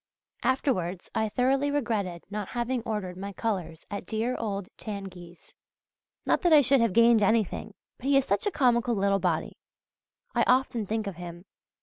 [0.41, 5.53] Afterwards I thoroughly regretted not having ordered my colours at dear old Tanguy's;
[6.25, 9.57] not that I should have gained anything, but he is such a comical little body!
[10.33, 11.45] I often think of him.